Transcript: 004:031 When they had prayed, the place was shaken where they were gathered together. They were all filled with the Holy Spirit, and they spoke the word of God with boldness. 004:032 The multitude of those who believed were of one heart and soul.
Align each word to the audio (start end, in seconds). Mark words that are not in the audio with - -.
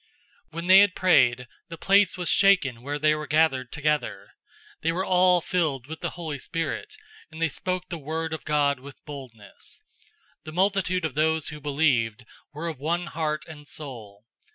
004:031 0.47 0.53
When 0.55 0.65
they 0.65 0.79
had 0.79 0.95
prayed, 0.95 1.47
the 1.69 1.77
place 1.77 2.17
was 2.17 2.27
shaken 2.27 2.81
where 2.81 2.97
they 2.97 3.13
were 3.13 3.27
gathered 3.27 3.71
together. 3.71 4.31
They 4.81 4.91
were 4.91 5.05
all 5.05 5.41
filled 5.41 5.85
with 5.85 5.99
the 6.01 6.09
Holy 6.17 6.39
Spirit, 6.39 6.95
and 7.29 7.39
they 7.39 7.47
spoke 7.49 7.89
the 7.89 7.99
word 7.99 8.33
of 8.33 8.43
God 8.43 8.79
with 8.79 9.05
boldness. 9.05 9.83
004:032 10.39 10.43
The 10.45 10.51
multitude 10.53 11.05
of 11.05 11.13
those 11.13 11.49
who 11.49 11.61
believed 11.61 12.25
were 12.51 12.67
of 12.67 12.79
one 12.79 13.05
heart 13.13 13.45
and 13.47 13.67
soul. 13.67 14.25